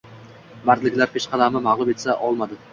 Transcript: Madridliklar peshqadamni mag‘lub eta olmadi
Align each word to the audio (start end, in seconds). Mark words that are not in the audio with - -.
Madridliklar 0.69 1.13
peshqadamni 1.17 1.63
mag‘lub 1.69 1.95
eta 1.97 2.19
olmadi 2.31 2.63